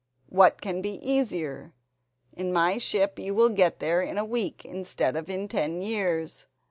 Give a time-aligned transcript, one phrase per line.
[0.29, 1.75] What can be easier?
[2.33, 6.47] In my ship you will get there in a week instead of in ten years.